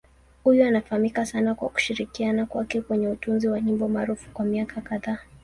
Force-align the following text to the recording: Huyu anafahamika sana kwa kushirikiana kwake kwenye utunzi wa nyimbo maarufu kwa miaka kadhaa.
Huyu 0.43 0.65
anafahamika 0.65 1.25
sana 1.25 1.55
kwa 1.55 1.69
kushirikiana 1.69 2.45
kwake 2.45 2.81
kwenye 2.81 3.07
utunzi 3.07 3.47
wa 3.47 3.61
nyimbo 3.61 3.87
maarufu 3.87 4.29
kwa 4.31 4.45
miaka 4.45 4.81
kadhaa. 4.81 5.19